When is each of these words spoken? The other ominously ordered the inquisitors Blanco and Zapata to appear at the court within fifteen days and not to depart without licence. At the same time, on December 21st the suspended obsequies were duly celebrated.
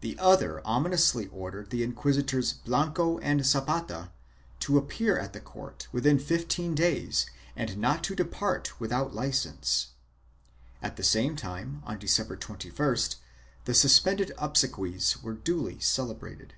The 0.00 0.18
other 0.18 0.66
ominously 0.66 1.26
ordered 1.26 1.68
the 1.68 1.82
inquisitors 1.82 2.54
Blanco 2.54 3.18
and 3.18 3.44
Zapata 3.44 4.10
to 4.60 4.78
appear 4.78 5.18
at 5.18 5.34
the 5.34 5.40
court 5.42 5.86
within 5.92 6.18
fifteen 6.18 6.74
days 6.74 7.26
and 7.54 7.76
not 7.76 8.02
to 8.04 8.14
depart 8.16 8.80
without 8.80 9.12
licence. 9.14 9.88
At 10.80 10.96
the 10.96 11.04
same 11.04 11.36
time, 11.36 11.82
on 11.84 11.98
December 11.98 12.38
21st 12.38 13.16
the 13.66 13.74
suspended 13.74 14.32
obsequies 14.38 15.22
were 15.22 15.34
duly 15.34 15.78
celebrated. 15.78 16.54